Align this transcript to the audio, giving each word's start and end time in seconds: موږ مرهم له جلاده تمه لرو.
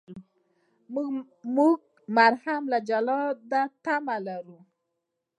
موږ 1.55 1.77
مرهم 2.15 2.63
له 2.71 2.79
جلاده 2.89 3.61
تمه 3.83 4.15
لرو. 4.27 4.59